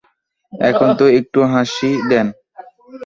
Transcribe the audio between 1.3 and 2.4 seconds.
হাসি দেন।